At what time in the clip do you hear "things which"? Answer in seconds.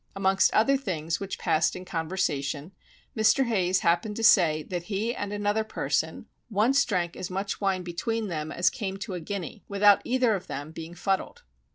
0.77-1.37